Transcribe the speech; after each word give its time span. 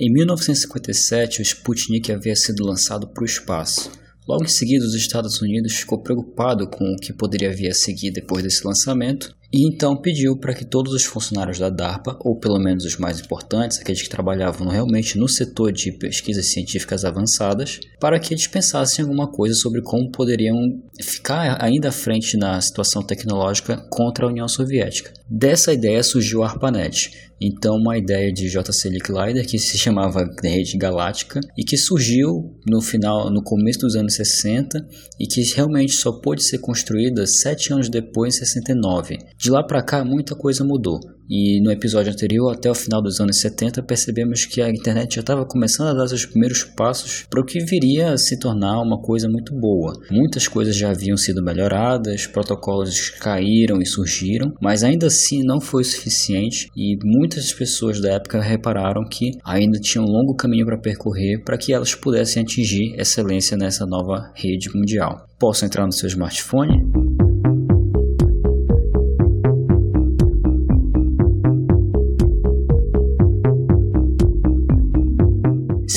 Em 0.00 0.12
1957, 0.12 1.40
o 1.40 1.42
Sputnik 1.42 2.12
havia 2.12 2.36
sido 2.36 2.64
lançado 2.64 3.08
para 3.08 3.22
o 3.22 3.26
espaço. 3.26 3.90
Logo 4.28 4.44
em 4.44 4.48
seguida, 4.48 4.84
os 4.84 4.94
Estados 4.94 5.42
Unidos 5.42 5.74
ficou 5.74 6.00
preocupado 6.00 6.70
com 6.70 6.84
o 6.84 6.96
que 6.96 7.12
poderia 7.12 7.52
vir 7.52 7.68
a 7.68 7.74
seguir 7.74 8.12
depois 8.12 8.44
desse 8.44 8.64
lançamento 8.64 9.34
e 9.52 9.66
então 9.66 10.00
pediu 10.00 10.38
para 10.38 10.54
que 10.54 10.64
todos 10.64 10.92
os 10.92 11.04
funcionários 11.04 11.58
da 11.58 11.68
DARPA, 11.68 12.16
ou 12.20 12.38
pelo 12.38 12.60
menos 12.60 12.84
os 12.84 12.96
mais 12.96 13.18
importantes, 13.18 13.80
aqueles 13.80 14.00
que 14.00 14.08
trabalhavam 14.08 14.68
realmente 14.68 15.18
no 15.18 15.26
setor 15.26 15.72
de 15.72 15.90
pesquisas 15.90 16.52
científicas 16.52 17.04
avançadas, 17.04 17.80
para 17.98 18.20
que 18.20 18.32
eles 18.32 18.46
pensassem 18.46 19.02
alguma 19.02 19.26
coisa 19.26 19.56
sobre 19.56 19.82
como 19.82 20.12
poderiam 20.12 20.54
ficar 21.02 21.60
ainda 21.60 21.88
à 21.88 21.92
frente 21.92 22.36
na 22.36 22.60
situação 22.60 23.02
tecnológica 23.02 23.84
contra 23.90 24.26
a 24.26 24.28
União 24.28 24.46
Soviética. 24.46 25.17
Dessa 25.30 25.74
ideia 25.74 26.02
surgiu 26.02 26.42
a 26.42 26.48
ARPANET, 26.48 27.10
então 27.38 27.76
uma 27.76 27.98
ideia 27.98 28.32
de 28.32 28.48
JC 28.48 28.88
Licklider 28.88 29.46
que 29.46 29.58
se 29.58 29.76
chamava 29.76 30.26
Rede 30.42 30.78
Galáctica 30.78 31.38
e 31.56 31.64
que 31.64 31.76
surgiu 31.76 32.56
no 32.66 32.80
final, 32.80 33.30
no 33.30 33.42
começo 33.42 33.80
dos 33.80 33.94
anos 33.94 34.14
60 34.14 34.78
e 35.20 35.26
que 35.26 35.42
realmente 35.54 35.92
só 35.92 36.12
pôde 36.12 36.42
ser 36.42 36.58
construída 36.60 37.26
sete 37.26 37.74
anos 37.74 37.90
depois, 37.90 38.36
em 38.36 38.38
69. 38.38 39.18
De 39.36 39.50
lá 39.50 39.62
para 39.62 39.82
cá, 39.82 40.02
muita 40.02 40.34
coisa 40.34 40.64
mudou. 40.64 40.98
E 41.28 41.60
no 41.60 41.70
episódio 41.70 42.10
anterior, 42.10 42.52
até 42.52 42.70
o 42.70 42.74
final 42.74 43.02
dos 43.02 43.20
anos 43.20 43.40
70, 43.40 43.82
percebemos 43.82 44.46
que 44.46 44.62
a 44.62 44.70
internet 44.70 45.16
já 45.16 45.20
estava 45.20 45.44
começando 45.44 45.88
a 45.88 45.94
dar 45.94 46.08
seus 46.08 46.24
primeiros 46.24 46.64
passos 46.64 47.26
para 47.28 47.40
o 47.40 47.44
que 47.44 47.60
viria 47.60 48.12
a 48.12 48.18
se 48.18 48.38
tornar 48.38 48.80
uma 48.80 49.00
coisa 49.00 49.28
muito 49.28 49.54
boa. 49.54 49.92
Muitas 50.10 50.48
coisas 50.48 50.74
já 50.74 50.90
haviam 50.90 51.16
sido 51.16 51.42
melhoradas, 51.42 52.26
protocolos 52.26 53.10
caíram 53.10 53.80
e 53.82 53.86
surgiram, 53.86 54.54
mas 54.60 54.82
ainda 54.82 55.08
assim 55.08 55.42
não 55.44 55.60
foi 55.60 55.84
suficiente 55.84 56.70
e 56.74 56.96
muitas 57.04 57.52
pessoas 57.52 58.00
da 58.00 58.14
época 58.14 58.40
repararam 58.40 59.04
que 59.04 59.32
ainda 59.44 59.78
tinha 59.78 60.02
um 60.02 60.08
longo 60.08 60.34
caminho 60.34 60.64
para 60.64 60.78
percorrer 60.78 61.42
para 61.44 61.58
que 61.58 61.72
elas 61.72 61.94
pudessem 61.94 62.42
atingir 62.42 62.94
excelência 62.98 63.56
nessa 63.56 63.84
nova 63.84 64.32
rede 64.34 64.70
mundial. 64.74 65.26
Posso 65.38 65.64
entrar 65.64 65.84
no 65.84 65.92
seu 65.92 66.08
smartphone? 66.08 67.07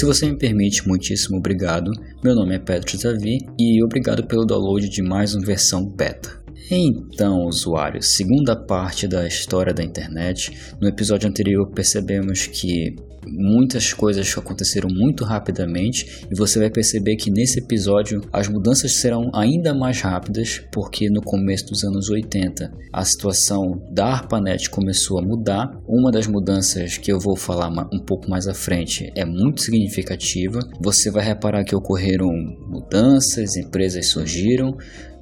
Se 0.01 0.05
você 0.07 0.25
me 0.25 0.35
permite, 0.35 0.87
muitíssimo 0.87 1.37
obrigado. 1.37 1.91
Meu 2.23 2.33
nome 2.33 2.55
é 2.55 2.57
Pedro 2.57 2.97
Zavi 2.97 3.37
e 3.55 3.83
obrigado 3.83 4.25
pelo 4.25 4.47
download 4.47 4.89
de 4.89 5.03
mais 5.03 5.35
uma 5.35 5.45
versão 5.45 5.85
beta. 5.85 6.41
Então, 6.71 7.45
usuários, 7.45 8.15
segunda 8.15 8.55
parte 8.55 9.07
da 9.07 9.27
história 9.27 9.71
da 9.71 9.83
internet. 9.83 10.73
No 10.81 10.87
episódio 10.87 11.29
anterior 11.29 11.69
percebemos 11.69 12.47
que 12.47 12.95
muitas 13.27 13.93
coisas 13.93 14.35
aconteceram 14.37 14.89
muito 14.89 15.23
rapidamente 15.23 16.25
e 16.29 16.35
você 16.35 16.59
vai 16.59 16.69
perceber 16.69 17.15
que 17.15 17.31
nesse 17.31 17.59
episódio 17.59 18.21
as 18.31 18.47
mudanças 18.47 18.95
serão 18.95 19.29
ainda 19.33 19.73
mais 19.73 20.01
rápidas 20.01 20.61
porque 20.71 21.09
no 21.09 21.21
começo 21.21 21.65
dos 21.67 21.83
anos 21.83 22.09
80 22.09 22.71
a 22.91 23.05
situação 23.05 23.81
da 23.91 24.05
ARPANET 24.05 24.69
começou 24.69 25.19
a 25.19 25.21
mudar. 25.21 25.71
Uma 25.87 26.11
das 26.11 26.27
mudanças 26.27 26.97
que 26.97 27.11
eu 27.11 27.19
vou 27.19 27.35
falar 27.35 27.69
um 27.93 27.99
pouco 27.99 28.29
mais 28.29 28.47
à 28.47 28.53
frente 28.53 29.11
é 29.15 29.25
muito 29.25 29.61
significativa. 29.61 30.59
Você 30.81 31.11
vai 31.11 31.23
reparar 31.23 31.63
que 31.63 31.75
ocorreram 31.75 32.29
mudanças, 32.67 33.55
empresas 33.55 34.09
surgiram, 34.09 34.75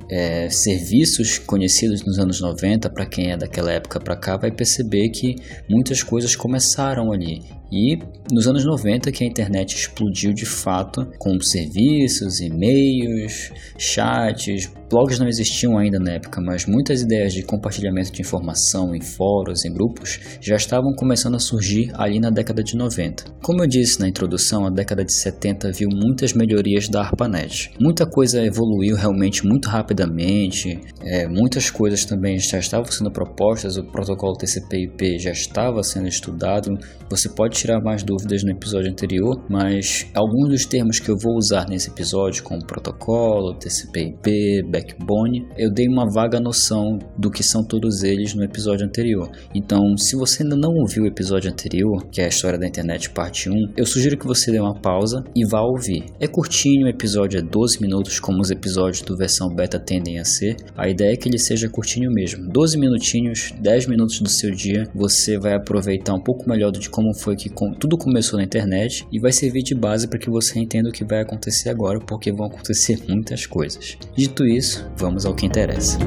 é, 0.10 0.50
serviços 0.50 1.38
conhecidos 1.38 2.04
nos 2.04 2.18
anos 2.18 2.42
90, 2.42 2.90
para 2.90 3.06
quem 3.06 3.32
é 3.32 3.38
daquela 3.38 3.72
época 3.72 4.00
para 4.00 4.18
cá, 4.18 4.38
vai 4.38 4.52
perceber 4.52 5.10
que 5.10 5.36
muitas 5.70 6.02
coisas 6.02 6.36
começaram 6.36 7.12
ali. 7.12 7.59
E 7.72 7.98
nos 8.32 8.48
anos 8.48 8.66
90 8.66 9.12
que 9.12 9.24
a 9.24 9.28
internet 9.28 9.76
explodiu 9.76 10.34
de 10.34 10.46
fato, 10.46 11.08
com 11.18 11.40
serviços, 11.40 12.40
e-mails, 12.40 13.52
chats, 13.78 14.72
blogs 14.90 15.20
não 15.20 15.28
existiam 15.28 15.78
ainda 15.78 16.00
na 16.00 16.14
época, 16.14 16.42
mas 16.42 16.66
muitas 16.66 17.02
ideias 17.02 17.32
de 17.34 17.44
compartilhamento 17.44 18.12
de 18.12 18.22
informação 18.22 18.96
em 18.96 19.02
fóruns, 19.02 19.64
em 19.64 19.72
grupos, 19.72 20.20
já 20.42 20.56
estavam 20.56 20.94
começando 20.96 21.36
a 21.36 21.40
surgir 21.40 21.92
ali 21.94 22.20
na 22.20 22.32
década 22.32 22.64
de 22.64 22.76
90. 22.76 23.26
Como 23.42 23.64
eu 23.64 23.68
disse 23.68 24.00
na 24.00 24.08
introdução, 24.08 24.66
a 24.66 24.70
década 24.70 25.06
de 25.06 25.14
70 25.14 25.72
viu 25.72 25.90
muitas 25.92 26.34
melhorias 26.34 26.90
da 26.90 27.02
ARPANET. 27.02 27.72
Muita 27.80 28.06
coisa 28.06 28.44
evoluiu 28.44 28.96
realmente 28.96 29.46
muito 29.46 29.70
rapidamente, 29.70 30.80
é, 31.02 31.28
muitas 31.28 31.70
coisas 31.70 32.04
também 32.04 32.40
já 32.40 32.58
estavam 32.58 32.92
sendo 32.92 33.12
propostas, 33.12 33.78
o 33.78 33.84
protocolo 33.84 34.36
TCP/IP 34.36 35.20
já 35.20 35.32
estava 35.32 35.84
sendo 35.84 36.08
estudado. 36.08 36.78
Você 37.10 37.30
pode 37.30 37.59
tirar 37.60 37.82
mais 37.82 38.04
dúvidas 38.04 38.44
no 38.44 38.52
episódio 38.52 38.90
anterior, 38.90 39.44
mas 39.50 40.08
alguns 40.14 40.50
dos 40.50 40.66
termos 40.66 41.00
que 41.00 41.10
eu 41.10 41.18
vou 41.18 41.36
usar 41.36 41.68
nesse 41.68 41.90
episódio, 41.90 42.44
como 42.44 42.66
protocolo, 42.66 43.54
TCP/IP, 43.56 44.64
backbone, 44.70 45.48
eu 45.58 45.72
dei 45.72 45.88
uma 45.88 46.06
vaga 46.10 46.40
noção 46.40 46.98
do 47.18 47.30
que 47.30 47.44
são 47.44 47.64
todos 47.64 48.04
eles 48.04 48.34
no 48.34 48.44
episódio 48.44 48.86
anterior. 48.86 49.30
Então, 49.54 49.98
se 49.98 50.16
você 50.16 50.44
ainda 50.44 50.56
não 50.56 50.74
ouviu 50.76 51.04
o 51.04 51.08
episódio 51.08 51.52
anterior, 51.52 52.08
que 52.12 52.22
é 52.22 52.26
a 52.26 52.30
história 52.30 52.58
da 52.58 52.68
internet 52.68 53.10
parte 53.10 53.50
1, 53.50 53.74
eu 53.76 53.86
sugiro 53.86 54.18
que 54.18 54.28
você 54.28 54.52
dê 54.52 54.60
uma 54.60 54.80
pausa 54.80 55.24
e 55.36 55.46
vá 55.46 55.62
ouvir. 55.62 56.06
É 56.20 56.28
curtinho, 56.28 56.86
o 56.86 56.90
episódio 56.90 57.40
é 57.40 57.42
12 57.42 57.82
minutos, 57.82 58.20
como 58.20 58.42
os 58.42 58.52
episódios 58.52 59.02
do 59.02 59.18
versão 59.18 59.54
beta 59.54 59.80
tendem 59.80 60.20
a 60.20 60.26
ser. 60.26 60.56
A 60.78 60.88
ideia 60.88 61.14
é 61.14 61.18
que 61.18 61.28
ele 61.28 61.38
seja 61.38 61.70
curtinho 61.70 62.12
mesmo. 62.12 62.48
12 62.50 62.78
minutinhos, 62.78 63.52
10 63.60 63.88
minutos 63.88 64.20
do 64.22 64.30
seu 64.30 64.52
dia, 64.52 64.88
você 64.94 65.38
vai 65.38 65.56
aproveitar 65.56 66.14
um 66.14 66.22
pouco 66.22 66.50
melhor 66.50 66.72
de 66.72 66.90
como 66.90 67.14
foi 67.14 67.36
que 67.36 67.49
tudo 67.78 67.98
começou 67.98 68.38
na 68.38 68.46
internet 68.46 69.06
e 69.12 69.20
vai 69.20 69.32
servir 69.32 69.64
de 69.64 69.76
base 69.76 70.08
para 70.08 70.20
que 70.20 70.30
você 70.30 70.60
entenda 70.60 70.90
o 70.90 70.92
que 70.94 71.04
vai 71.04 71.22
acontecer 71.22 71.70
agora, 71.70 72.00
porque 72.00 72.32
vão 72.32 72.48
acontecer 72.48 73.00
muitas 73.08 73.46
coisas. 73.46 73.98
Dito 74.16 74.46
isso, 74.46 74.90
vamos 74.98 75.26
ao 75.26 75.36
que 75.36 75.46
interessa. 75.46 75.98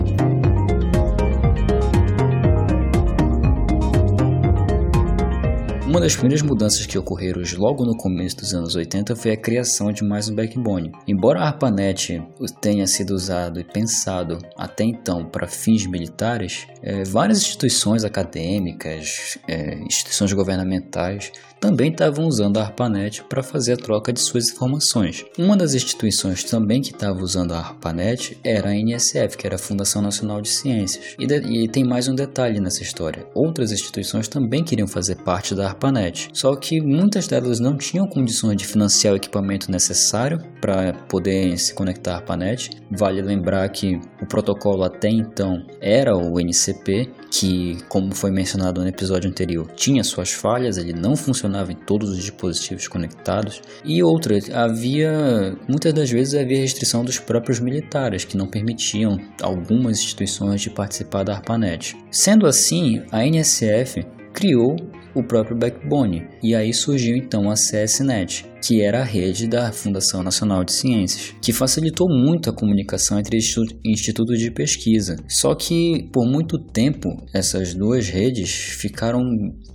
Uma 5.93 6.01
das 6.01 6.17
primeiras 6.17 6.41
mudanças 6.41 6.87
que 6.87 6.99
ocorreram 6.99 7.43
logo 7.59 7.85
no 7.85 7.95
começo 7.95 8.39
dos 8.39 8.55
anos 8.55 8.75
80 8.75 9.15
foi 9.15 9.33
a 9.33 9.37
criação 9.37 9.93
de 9.93 10.03
mais 10.03 10.27
um 10.27 10.35
backbone. 10.35 10.91
Embora 11.07 11.41
a 11.41 11.49
ARPANET 11.49 12.19
tenha 12.63 12.87
sido 12.87 13.11
usado 13.11 13.61
e 13.61 13.65
pensado 13.65 14.39
até 14.57 14.85
então 14.85 15.27
para 15.27 15.47
fins 15.47 15.87
militares, 15.87 16.67
é, 16.83 17.05
várias 17.05 17.43
instituições 17.43 18.05
acadêmicas, 18.05 19.37
é, 19.47 19.81
instituições 19.81 20.33
governamentais 20.33 21.31
também 21.63 21.93
estavam 21.93 22.27
usando 22.27 22.59
a 22.59 22.65
ARPANET 22.65 23.23
para 23.29 23.41
fazer 23.41 23.75
a 23.75 23.77
troca 23.77 24.13
de 24.13 24.19
suas 24.19 24.51
informações. 24.51 25.25
Uma 25.39 25.57
das 25.57 25.75
instituições 25.75 26.43
também 26.43 26.83
que 26.83 26.91
estava 26.91 27.21
usando 27.21 27.53
a 27.53 27.59
ARPANET 27.59 28.37
era 28.43 28.71
a 28.71 28.75
NSF, 28.75 29.37
que 29.37 29.47
era 29.47 29.55
a 29.55 29.59
Fundação 29.59 30.03
Nacional 30.03 30.41
de 30.41 30.49
Ciências. 30.49 31.15
E, 31.21 31.25
de, 31.25 31.37
e 31.37 31.69
tem 31.69 31.85
mais 31.85 32.09
um 32.09 32.17
detalhe 32.17 32.59
nessa 32.59 32.83
história: 32.83 33.25
outras 33.33 33.71
instituições 33.71 34.27
também 34.27 34.65
queriam 34.65 34.89
fazer 34.89 35.23
parte 35.23 35.55
da 35.55 35.69
ARPANET, 35.69 36.31
só 36.33 36.57
que 36.57 36.81
muitas 36.81 37.29
delas 37.29 37.61
não 37.61 37.77
tinham 37.77 38.09
condições 38.09 38.57
de 38.57 38.67
financiar 38.67 39.15
o 39.15 39.17
equipamento 39.17 39.71
necessário 39.71 40.41
para 40.61 40.93
poder 41.09 41.57
se 41.59 41.73
conectar 41.75 42.15
à 42.15 42.17
ARPANET. 42.17 42.71
Vale 42.91 43.23
lembrar 43.23 43.69
que 43.69 44.01
o 44.21 44.27
protocolo 44.27 44.83
até 44.83 45.09
então 45.09 45.65
era 45.81 46.17
o 46.17 46.41
NCP, 46.41 47.09
que, 47.31 47.79
como 47.89 48.13
foi 48.13 48.33
mencionado 48.33 48.81
no 48.81 48.89
episódio 48.89 49.31
anterior, 49.31 49.71
tinha 49.77 50.03
suas 50.03 50.33
falhas, 50.33 50.77
ele 50.77 50.93
não 50.93 51.15
funcionava 51.15 51.52
funcionava 51.53 51.73
em 51.73 51.77
todos 51.77 52.09
os 52.11 52.17
dispositivos 52.17 52.89
conectados, 52.89 53.61
e 53.85 54.03
outra, 54.03 54.39
havia 54.55 55.57
muitas 55.69 55.93
das 55.93 56.11
vezes 56.11 56.35
havia 56.35 56.61
restrição 56.61 57.05
dos 57.05 57.19
próprios 57.19 57.61
militares 57.61 58.25
que 58.25 58.37
não 58.37 58.47
permitiam 58.47 59.19
algumas 59.41 59.99
instituições 59.99 60.63
de 60.63 60.71
participar 60.71 61.25
da 61.25 61.35
ARPANET. 61.35 61.97
Sendo 62.11 62.47
assim, 62.47 63.03
a 63.11 63.27
NSF 63.27 64.05
criou 64.33 64.77
o 65.15 65.23
próprio 65.23 65.57
backbone, 65.57 66.27
e 66.43 66.55
aí 66.55 66.73
surgiu 66.73 67.15
então 67.17 67.51
a 67.51 67.55
CSNet, 67.55 68.47
que 68.63 68.81
era 68.81 69.01
a 69.01 69.05
rede 69.05 69.47
da 69.47 69.71
Fundação 69.71 70.23
Nacional 70.23 70.65
de 70.65 70.73
Ciências, 70.73 71.35
que 71.43 71.53
facilitou 71.53 72.09
muito 72.09 72.49
a 72.49 72.55
comunicação 72.55 73.19
entre 73.19 73.39
institutos 73.85 74.39
de 74.39 74.51
pesquisa. 74.51 75.17
Só 75.29 75.55
que 75.55 76.09
por 76.13 76.25
muito 76.25 76.59
tempo 76.59 77.11
essas 77.35 77.75
duas 77.75 78.09
redes 78.09 78.51
ficaram 78.51 79.23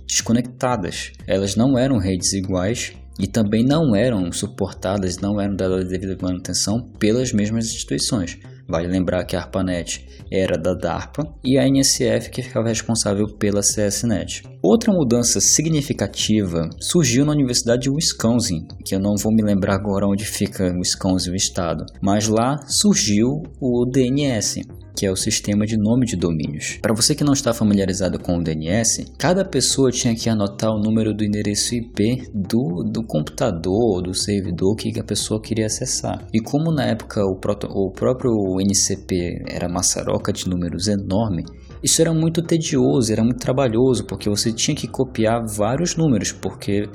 desconectadas. 0.08 1.12
Elas 1.26 1.54
não 1.54 1.78
eram 1.78 1.98
redes 1.98 2.32
iguais 2.32 2.92
e 3.18 3.26
também 3.26 3.64
não 3.64 3.94
eram 3.94 4.32
suportadas, 4.32 5.18
não 5.18 5.40
eram 5.40 5.54
dadas 5.54 5.88
devida 5.88 6.16
manutenção 6.20 6.80
pelas 6.98 7.32
mesmas 7.32 7.66
instituições. 7.66 8.38
Vale 8.66 8.86
lembrar 8.86 9.24
que 9.24 9.34
a 9.34 9.40
ARPANET 9.40 10.06
era 10.30 10.58
da 10.58 10.74
DARPA 10.74 11.24
e 11.42 11.56
a 11.56 11.66
NSF 11.66 12.30
que 12.30 12.42
ficava 12.42 12.68
responsável 12.68 13.26
pela 13.38 13.62
CSNet. 13.62 14.42
Outra 14.62 14.92
mudança 14.92 15.40
significativa 15.40 16.68
surgiu 16.78 17.24
na 17.24 17.32
Universidade 17.32 17.82
de 17.82 17.90
Wisconsin, 17.90 18.68
que 18.84 18.94
eu 18.94 19.00
não 19.00 19.16
vou 19.16 19.32
me 19.32 19.42
lembrar 19.42 19.74
agora 19.74 20.06
onde 20.06 20.26
fica 20.26 20.70
Wisconsin 20.76 21.30
o 21.30 21.34
estado, 21.34 21.86
mas 22.02 22.28
lá 22.28 22.58
surgiu 22.66 23.42
o 23.58 23.86
DNS, 23.90 24.60
que 24.98 25.06
é 25.06 25.12
o 25.12 25.16
sistema 25.16 25.64
de 25.64 25.76
nome 25.76 26.06
de 26.06 26.16
domínios. 26.16 26.76
Para 26.82 26.92
você 26.92 27.14
que 27.14 27.22
não 27.22 27.32
está 27.32 27.54
familiarizado 27.54 28.18
com 28.18 28.36
o 28.36 28.42
DNS, 28.42 29.12
cada 29.16 29.44
pessoa 29.44 29.92
tinha 29.92 30.12
que 30.12 30.28
anotar 30.28 30.72
o 30.72 30.80
número 30.80 31.14
do 31.14 31.24
endereço 31.24 31.76
IP 31.76 32.28
do, 32.34 32.82
do 32.92 33.06
computador, 33.06 34.02
do 34.02 34.12
servidor 34.12 34.74
que 34.74 34.98
a 34.98 35.04
pessoa 35.04 35.40
queria 35.40 35.66
acessar. 35.66 36.26
E 36.34 36.40
como 36.40 36.72
na 36.72 36.86
época 36.86 37.24
o, 37.24 37.38
proto, 37.38 37.68
o 37.68 37.92
próprio 37.92 38.32
NCP 38.60 39.44
era 39.46 39.68
maçaroca 39.68 40.32
de 40.32 40.48
números 40.48 40.88
enorme, 40.88 41.44
isso 41.82 42.00
era 42.00 42.12
muito 42.12 42.42
tedioso, 42.42 43.12
era 43.12 43.22
muito 43.22 43.38
trabalhoso, 43.38 44.04
porque 44.04 44.28
você 44.28 44.52
tinha 44.52 44.74
que 44.74 44.88
copiar 44.88 45.44
vários 45.46 45.96
números, 45.96 46.32
porque 46.32 46.88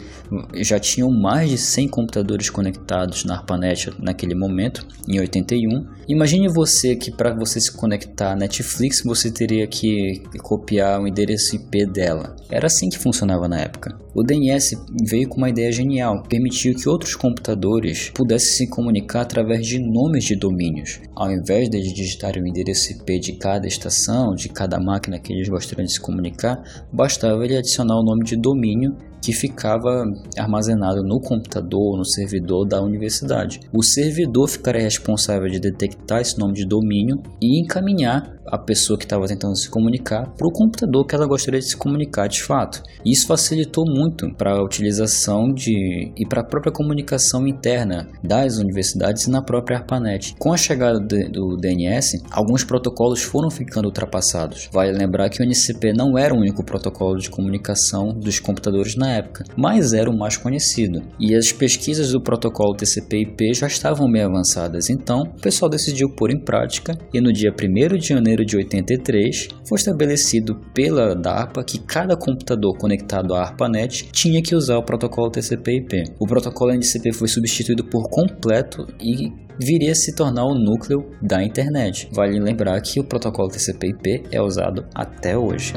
já 0.55 0.79
tinham 0.79 1.09
mais 1.09 1.49
de 1.49 1.57
100 1.57 1.87
computadores 1.89 2.49
conectados 2.49 3.23
na 3.23 3.35
ARPANET 3.35 3.91
naquele 3.99 4.35
momento, 4.35 4.85
em 5.07 5.19
81. 5.19 5.67
Imagine 6.07 6.47
você 6.53 6.95
que 6.95 7.11
para 7.11 7.33
você 7.33 7.59
se 7.59 7.71
conectar 7.71 8.33
à 8.33 8.35
Netflix, 8.35 9.01
você 9.03 9.31
teria 9.31 9.67
que 9.67 10.21
copiar 10.41 11.01
o 11.01 11.07
endereço 11.07 11.55
IP 11.55 11.85
dela. 11.85 12.35
Era 12.49 12.67
assim 12.67 12.89
que 12.89 12.97
funcionava 12.97 13.47
na 13.47 13.59
época. 13.59 13.97
O 14.15 14.21
DNS 14.21 14.75
veio 15.09 15.27
com 15.27 15.37
uma 15.37 15.49
ideia 15.49 15.71
genial, 15.71 16.21
permitiu 16.29 16.75
que 16.75 16.87
outros 16.87 17.15
computadores 17.15 18.11
pudessem 18.13 18.53
se 18.53 18.69
comunicar 18.69 19.21
através 19.21 19.65
de 19.65 19.79
nomes 19.79 20.23
de 20.23 20.35
domínios. 20.35 20.99
Ao 21.15 21.31
invés 21.31 21.67
de 21.67 21.81
digitarem 21.81 22.43
o 22.43 22.47
endereço 22.47 22.91
IP 22.91 23.19
de 23.19 23.33
cada 23.37 23.65
estação, 23.65 24.35
de 24.35 24.49
cada 24.49 24.72
máquina 24.79 25.19
que 25.19 25.33
eles 25.33 25.49
gostariam 25.49 25.85
de 25.85 25.93
se 25.93 25.99
comunicar, 25.99 26.61
bastava 26.91 27.43
ele 27.43 27.57
adicionar 27.57 27.99
o 27.99 28.03
nome 28.03 28.23
de 28.23 28.35
domínio 28.35 28.95
que 29.21 29.31
ficava 29.31 30.03
armazenado 30.37 31.01
no 31.01 31.19
computador, 31.19 31.97
no 31.97 32.05
servidor 32.05 32.65
da 32.65 32.81
universidade. 32.81 33.61
O 33.71 33.81
servidor 33.81 34.49
ficaria 34.49 34.81
responsável 34.81 35.47
de 35.47 35.59
detectar 35.59 36.19
esse 36.19 36.37
nome 36.37 36.53
de 36.53 36.65
domínio 36.65 37.23
e 37.41 37.61
encaminhar 37.61 38.35
a 38.47 38.57
pessoa 38.57 38.97
que 38.97 39.05
estava 39.05 39.27
tentando 39.27 39.57
se 39.57 39.69
comunicar 39.69 40.29
para 40.37 40.47
o 40.47 40.51
computador 40.51 41.05
que 41.05 41.15
ela 41.15 41.27
gostaria 41.27 41.59
de 41.59 41.69
se 41.69 41.77
comunicar 41.77 42.27
de 42.27 42.41
fato. 42.41 42.81
Isso 43.05 43.27
facilitou 43.27 43.85
muito 43.87 44.33
para 44.35 44.53
a 44.53 44.63
utilização 44.63 45.51
de 45.53 46.11
e 46.17 46.27
para 46.27 46.41
a 46.41 46.45
própria 46.45 46.71
comunicação 46.71 47.47
interna 47.47 48.07
das 48.23 48.57
universidades 48.57 49.25
e 49.25 49.31
na 49.31 49.41
própria 49.41 49.77
ARPANET. 49.77 50.35
Com 50.39 50.53
a 50.53 50.57
chegada 50.57 50.99
de, 50.99 51.29
do 51.29 51.57
DNS, 51.57 52.23
alguns 52.31 52.63
protocolos 52.63 53.21
foram 53.21 53.49
ficando 53.49 53.85
ultrapassados. 53.85 54.69
Vale 54.71 54.91
lembrar 54.91 55.29
que 55.29 55.41
o 55.41 55.45
NCP 55.45 55.93
não 55.93 56.17
era 56.17 56.33
o 56.33 56.37
único 56.37 56.63
protocolo 56.63 57.17
de 57.17 57.29
comunicação 57.29 58.09
dos 58.09 58.39
computadores 58.39 58.95
na 58.95 59.11
época, 59.11 59.43
mas 59.57 59.93
era 59.93 60.09
o 60.09 60.17
mais 60.17 60.37
conhecido. 60.37 61.01
E 61.19 61.35
as 61.35 61.51
pesquisas 61.51 62.11
do 62.11 62.21
protocolo 62.21 62.75
TCP/IP 62.75 63.53
já 63.53 63.67
estavam 63.67 64.11
bem 64.11 64.23
avançadas, 64.23 64.89
então 64.89 65.21
o 65.21 65.41
pessoal 65.41 65.69
decidiu 65.69 66.09
pôr 66.09 66.31
em 66.31 66.39
prática 66.39 66.97
e 67.13 67.21
no 67.21 67.31
dia 67.31 67.51
1 67.51 67.97
de 67.97 68.07
janeiro 68.07 68.32
de 68.45 68.55
83 68.57 69.49
foi 69.67 69.77
estabelecido 69.77 70.55
pela 70.73 71.13
DARPA 71.13 71.63
que 71.63 71.79
cada 71.79 72.15
computador 72.15 72.77
conectado 72.77 73.35
à 73.35 73.41
ARPANET 73.41 74.09
tinha 74.11 74.41
que 74.41 74.55
usar 74.55 74.77
o 74.77 74.83
protocolo 74.83 75.29
TCP/IP. 75.29 76.15
O 76.19 76.25
protocolo 76.25 76.71
NCP 76.71 77.13
foi 77.13 77.27
substituído 77.27 77.83
por 77.83 78.09
completo 78.09 78.87
e 78.99 79.31
viria 79.59 79.91
a 79.91 79.95
se 79.95 80.15
tornar 80.15 80.45
o 80.45 80.55
núcleo 80.55 81.05
da 81.21 81.43
internet. 81.43 82.09
Vale 82.13 82.39
lembrar 82.39 82.79
que 82.81 82.99
o 82.99 83.03
protocolo 83.03 83.49
TCP/IP 83.49 84.23
é 84.31 84.41
usado 84.41 84.85
até 84.95 85.37
hoje. 85.37 85.73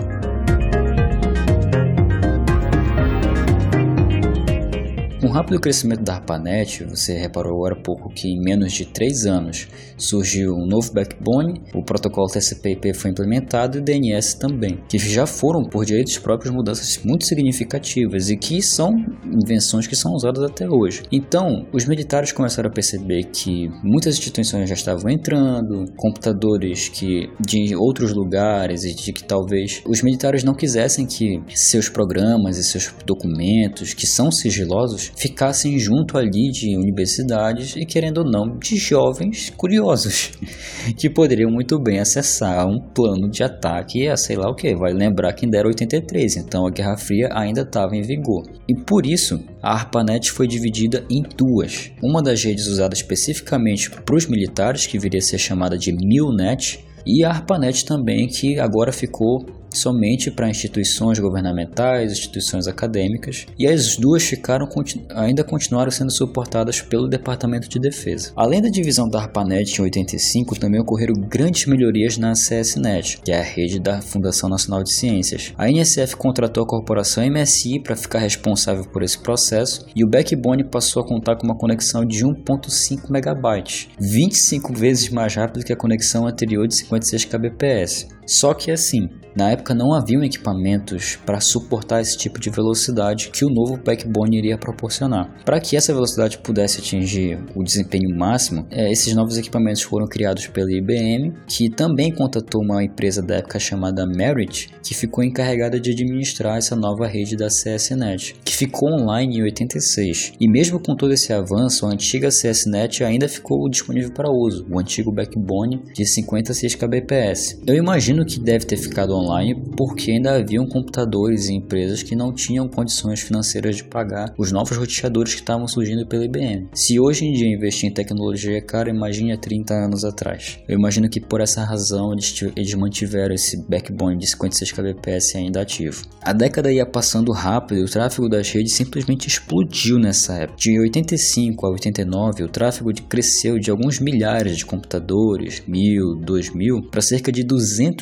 Com 5.26 5.30
o 5.30 5.34
rápido 5.34 5.60
crescimento 5.60 6.04
da 6.04 6.14
ARPANET, 6.14 6.84
você 6.84 7.18
reparou 7.18 7.56
agora 7.56 7.74
há 7.74 7.82
pouco 7.82 8.08
que 8.14 8.28
em 8.28 8.38
menos 8.38 8.72
de 8.72 8.84
3 8.84 9.26
anos 9.26 9.66
surgiu 9.98 10.52
um 10.52 10.68
novo 10.68 10.92
backbone, 10.92 11.62
o 11.74 11.82
protocolo 11.82 12.28
TCP/IP 12.28 12.94
foi 12.94 13.10
implementado 13.10 13.76
e 13.76 13.80
o 13.80 13.84
DNS 13.84 14.38
também, 14.38 14.78
que 14.88 14.98
já 14.98 15.26
foram 15.26 15.64
por 15.64 15.84
direitos 15.84 16.16
próprios 16.16 16.54
mudanças 16.54 17.02
muito 17.04 17.26
significativas 17.26 18.30
e 18.30 18.36
que 18.36 18.62
são 18.62 18.94
invenções 19.24 19.88
que 19.88 19.96
são 19.96 20.12
usadas 20.12 20.44
até 20.44 20.68
hoje. 20.70 21.02
Então, 21.10 21.66
os 21.72 21.86
militares 21.86 22.30
começaram 22.30 22.70
a 22.70 22.72
perceber 22.72 23.24
que 23.24 23.68
muitas 23.82 24.16
instituições 24.18 24.68
já 24.68 24.76
estavam 24.76 25.10
entrando, 25.10 25.86
computadores 25.96 26.88
que 26.88 27.28
de 27.40 27.74
outros 27.74 28.12
lugares 28.14 28.84
e 28.84 28.94
de 28.94 29.12
que 29.12 29.24
talvez 29.24 29.82
os 29.88 30.02
militares 30.02 30.44
não 30.44 30.54
quisessem 30.54 31.04
que 31.04 31.42
seus 31.48 31.88
programas 31.88 32.58
e 32.58 32.62
seus 32.62 32.94
documentos 33.04 33.92
que 33.92 34.06
são 34.06 34.30
sigilosos 34.30 35.15
ficassem 35.16 35.78
junto 35.78 36.18
ali 36.18 36.50
de 36.50 36.76
universidades 36.76 37.74
e, 37.74 37.84
querendo 37.86 38.18
ou 38.18 38.30
não, 38.30 38.58
de 38.58 38.76
jovens 38.76 39.50
curiosos 39.56 40.32
que 40.96 41.08
poderiam 41.08 41.50
muito 41.50 41.78
bem 41.80 41.98
acessar 41.98 42.66
um 42.66 42.78
plano 42.78 43.28
de 43.28 43.42
ataque 43.42 44.06
a 44.08 44.16
sei 44.16 44.36
lá 44.36 44.50
o 44.50 44.54
que. 44.54 44.74
Vai 44.74 44.92
lembrar 44.92 45.32
que 45.32 45.46
ainda 45.46 45.58
era 45.58 45.68
83, 45.68 46.36
então 46.36 46.66
a 46.66 46.70
Guerra 46.70 46.96
Fria 46.96 47.28
ainda 47.32 47.62
estava 47.62 47.96
em 47.96 48.02
vigor. 48.02 48.44
E 48.68 48.74
por 48.74 49.06
isso 49.06 49.42
a 49.62 49.72
ARPANET 49.72 50.30
foi 50.30 50.46
dividida 50.46 51.04
em 51.10 51.22
duas. 51.36 51.90
Uma 52.02 52.22
das 52.22 52.42
redes 52.42 52.66
usada 52.66 52.94
especificamente 52.94 53.90
para 53.90 54.16
os 54.16 54.26
militares, 54.26 54.86
que 54.86 54.98
viria 54.98 55.18
a 55.18 55.22
ser 55.22 55.38
chamada 55.38 55.78
de 55.78 55.92
MILNET, 55.92 56.84
e 57.06 57.24
a 57.24 57.30
ARPANET 57.30 57.84
também, 57.84 58.26
que 58.26 58.58
agora 58.58 58.92
ficou 58.92 59.46
somente 59.72 60.30
para 60.30 60.48
instituições 60.48 61.18
governamentais, 61.18 62.12
instituições 62.12 62.66
acadêmicas, 62.66 63.46
e 63.58 63.66
as 63.66 63.96
duas 63.96 64.22
ficaram 64.22 64.68
ainda 65.10 65.44
continuaram 65.44 65.90
sendo 65.90 66.10
suportadas 66.12 66.80
pelo 66.80 67.08
Departamento 67.08 67.68
de 67.68 67.78
Defesa. 67.78 68.32
Além 68.36 68.60
da 68.60 68.68
divisão 68.68 69.08
da 69.08 69.20
ARPANET 69.20 69.78
em 69.78 69.82
85, 69.82 70.58
também 70.58 70.80
ocorreram 70.80 71.14
grandes 71.14 71.66
melhorias 71.66 72.18
na 72.18 72.32
CSNet, 72.32 73.20
que 73.24 73.32
é 73.32 73.40
a 73.40 73.42
rede 73.42 73.80
da 73.80 74.00
Fundação 74.00 74.48
Nacional 74.48 74.82
de 74.82 74.92
Ciências. 74.92 75.52
A 75.56 75.68
NSF 75.68 76.16
contratou 76.16 76.64
a 76.64 76.66
corporação 76.66 77.24
MSI 77.24 77.80
para 77.80 77.96
ficar 77.96 78.18
responsável 78.18 78.84
por 78.84 79.02
esse 79.02 79.18
processo, 79.18 79.86
e 79.94 80.04
o 80.04 80.08
backbone 80.08 80.64
passou 80.64 81.02
a 81.02 81.06
contar 81.06 81.36
com 81.36 81.46
uma 81.46 81.56
conexão 81.56 82.04
de 82.04 82.24
1.5 82.24 83.10
MB, 83.10 83.88
25 84.00 84.74
vezes 84.74 85.08
mais 85.08 85.34
rápido 85.34 85.64
que 85.64 85.72
a 85.72 85.76
conexão 85.76 86.26
anterior 86.26 86.66
de 86.66 86.76
56 86.76 87.24
kbps. 87.24 88.15
Só 88.26 88.52
que 88.52 88.70
assim, 88.70 89.08
na 89.36 89.50
época 89.50 89.74
não 89.74 89.92
haviam 89.92 90.24
equipamentos 90.24 91.16
para 91.26 91.40
suportar 91.40 92.00
esse 92.00 92.16
tipo 92.16 92.40
de 92.40 92.48
velocidade 92.48 93.30
que 93.30 93.44
o 93.44 93.50
novo 93.50 93.76
backbone 93.76 94.38
iria 94.38 94.56
proporcionar. 94.56 95.30
Para 95.44 95.60
que 95.60 95.76
essa 95.76 95.92
velocidade 95.92 96.38
pudesse 96.38 96.80
atingir 96.80 97.38
o 97.54 97.62
desempenho 97.62 98.16
máximo, 98.16 98.66
é, 98.70 98.90
esses 98.90 99.14
novos 99.14 99.36
equipamentos 99.36 99.82
foram 99.82 100.06
criados 100.06 100.46
pela 100.46 100.72
IBM, 100.72 101.34
que 101.46 101.68
também 101.68 102.10
contatou 102.10 102.62
uma 102.62 102.82
empresa 102.82 103.22
da 103.22 103.36
época 103.36 103.58
chamada 103.58 104.06
Merit, 104.06 104.70
que 104.82 104.94
ficou 104.94 105.22
encarregada 105.22 105.78
de 105.78 105.90
administrar 105.90 106.56
essa 106.56 106.74
nova 106.74 107.06
rede 107.06 107.36
da 107.36 107.48
CSNet, 107.48 108.36
que 108.42 108.56
ficou 108.56 108.88
online 108.90 109.36
em 109.38 109.42
86. 109.42 110.32
E 110.40 110.48
mesmo 110.48 110.80
com 110.80 110.96
todo 110.96 111.12
esse 111.12 111.32
avanço, 111.32 111.84
a 111.84 111.90
antiga 111.90 112.28
CSNet 112.28 113.04
ainda 113.04 113.28
ficou 113.28 113.68
disponível 113.68 114.12
para 114.12 114.30
uso, 114.30 114.66
o 114.70 114.78
antigo 114.78 115.12
backbone 115.12 115.82
de 115.94 116.06
56 116.06 116.74
kbps. 116.74 117.60
Eu 117.66 117.74
imagino 117.74 118.15
que 118.24 118.40
deve 118.40 118.64
ter 118.64 118.76
ficado 118.76 119.14
online 119.14 119.54
porque 119.76 120.12
ainda 120.12 120.36
haviam 120.36 120.66
computadores 120.66 121.48
e 121.48 121.54
empresas 121.54 122.02
que 122.02 122.16
não 122.16 122.32
tinham 122.32 122.68
condições 122.68 123.20
financeiras 123.20 123.76
de 123.76 123.84
pagar 123.84 124.32
os 124.38 124.52
novos 124.52 124.76
roteadores 124.76 125.34
que 125.34 125.40
estavam 125.40 125.66
surgindo 125.66 126.06
pela 126.06 126.24
IBM. 126.24 126.68
Se 126.72 126.98
hoje 126.98 127.24
em 127.24 127.32
dia 127.32 127.54
investir 127.54 127.88
em 127.88 127.92
tecnologia 127.92 128.56
é 128.56 128.60
caro, 128.60 128.90
imagine 128.90 129.32
há 129.32 129.38
30 129.38 129.74
anos 129.74 130.04
atrás. 130.04 130.58
Eu 130.68 130.78
imagino 130.78 131.08
que 131.08 131.20
por 131.20 131.40
essa 131.40 131.64
razão 131.64 132.12
eles, 132.12 132.34
eles 132.56 132.74
mantiveram 132.74 133.34
esse 133.34 133.56
backbone 133.68 134.18
de 134.18 134.26
56 134.26 134.72
kbps 134.72 135.34
ainda 135.36 135.60
ativo. 135.60 136.02
A 136.22 136.32
década 136.32 136.72
ia 136.72 136.86
passando 136.86 137.32
rápido 137.32 137.80
e 137.80 137.84
o 137.84 137.88
tráfego 137.88 138.28
das 138.28 138.50
redes 138.50 138.74
simplesmente 138.74 139.28
explodiu 139.28 139.98
nessa 139.98 140.34
época. 140.34 140.58
De 140.58 140.78
85 140.78 141.66
a 141.66 141.70
89, 141.70 142.44
o 142.44 142.48
tráfego 142.48 142.92
cresceu 143.08 143.58
de 143.58 143.70
alguns 143.70 144.00
milhares 144.00 144.56
de 144.56 144.66
computadores, 144.66 145.62
mil, 145.66 146.14
dois 146.16 146.52
mil, 146.54 146.82
para 146.90 147.00
cerca 147.00 147.30
de 147.32 147.44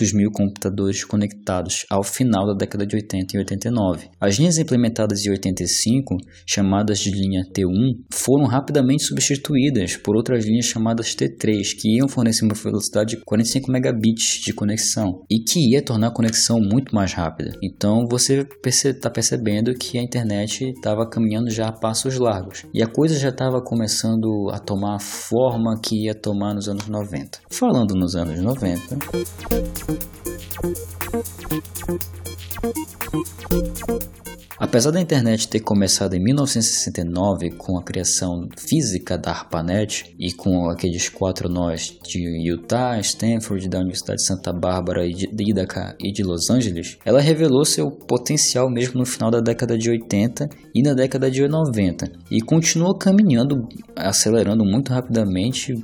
200 0.05 0.13
mil 0.13 0.31
computadores 0.31 1.05
conectados 1.05 1.87
ao 1.89 2.03
final 2.03 2.47
da 2.47 2.55
década 2.55 2.87
de 2.87 2.97
80 2.97 3.37
e 3.37 3.39
89. 3.39 4.11
As 4.21 4.37
linhas 4.37 4.59
implementadas 4.59 5.25
em 5.25 5.31
85, 5.31 6.17
chamadas 6.47 6.99
de 6.99 7.11
linha 7.11 7.43
T1, 7.55 8.05
foram 8.13 8.47
rapidamente 8.47 9.05
substituídas 9.05 9.97
por 9.97 10.17
outras 10.17 10.45
linhas 10.45 10.67
chamadas 10.67 11.15
T3, 11.15 11.63
que 11.79 11.97
iam 11.97 12.09
fornecer 12.09 12.45
uma 12.45 12.55
velocidade 12.55 13.17
de 13.17 13.25
45 13.25 13.71
megabits 13.71 14.41
de 14.45 14.53
conexão 14.53 15.25
e 15.31 15.43
que 15.43 15.73
ia 15.73 15.83
tornar 15.83 16.09
a 16.09 16.15
conexão 16.15 16.59
muito 16.59 16.95
mais 16.95 17.13
rápida. 17.13 17.53
Então 17.63 18.05
você 18.11 18.47
está 18.85 19.11
percebendo 19.11 19.75
que 19.75 19.99
a 19.99 20.03
internet 20.03 20.65
estava 20.71 21.09
caminhando 21.09 21.51
já 21.51 21.69
a 21.69 21.73
passos 21.73 22.19
largos 22.19 22.65
e 22.75 22.83
a 22.83 22.87
coisa 22.87 23.19
já 23.19 23.31
estava 23.31 23.63
começando 23.63 24.51
a 24.53 24.59
tomar 24.59 24.97
a 24.97 25.01
forma 25.01 25.79
que 25.83 26.07
ia 26.07 26.15
tomar 26.15 26.55
nos 26.55 26.69
anos 26.69 26.89
90. 26.89 27.41
Falando 27.51 27.95
nos 27.95 28.15
anos 28.15 28.41
90. 28.41 29.94
Apesar 34.59 34.93
da 34.93 35.01
internet 35.01 35.47
ter 35.47 35.61
começado 35.61 36.15
em 36.15 36.23
1969 36.23 37.51
com 37.51 37.79
a 37.79 37.83
criação 37.83 38.49
física 38.57 39.19
da 39.19 39.31
ARPANET 39.31 40.15
e 40.19 40.33
com 40.33 40.71
aqueles 40.71 41.09
quatro 41.09 41.49
nós 41.49 41.97
de 42.03 42.49
Utah, 42.49 42.99
Stanford, 42.99 43.69
da 43.69 43.79
Universidade 43.79 44.21
de 44.21 44.27
Santa 44.27 44.53
Bárbara, 44.53 45.07
de 45.09 45.51
Ithaca 45.51 45.95
e 46.01 46.13
de 46.13 46.23
Los 46.23 46.49
Angeles, 46.51 46.97
ela 47.05 47.21
revelou 47.21 47.65
seu 47.65 47.91
potencial 47.91 48.71
mesmo 48.71 49.01
no 49.01 49.07
final 49.07 49.31
da 49.31 49.41
década 49.41 49.77
de 49.77 49.91
80 49.91 50.49
e 50.75 50.83
na 50.83 50.95
década 50.95 51.31
de 51.31 51.47
90 51.47 52.11
e 52.31 52.41
continua 52.41 52.97
caminhando, 52.99 53.69
acelerando 53.95 54.65
muito 54.65 54.93
rapidamente 54.93 55.75